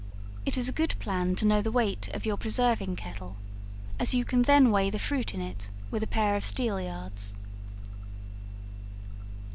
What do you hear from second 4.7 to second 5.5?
weigh the fruit in